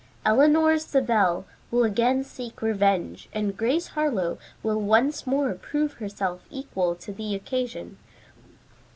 Eleanor 0.25 0.79
Savell 0.79 1.45
will 1.69 1.83
again 1.83 2.23
seek 2.23 2.63
revenge, 2.63 3.29
and 3.33 3.55
Grace 3.55 3.85
Harlowe 3.89 4.39
will 4.63 4.81
once 4.81 5.27
more 5.27 5.53
prove 5.53 5.93
herself 5.93 6.41
equal 6.49 6.95
to 6.95 7.13
the 7.13 7.35
occasion. 7.35 7.99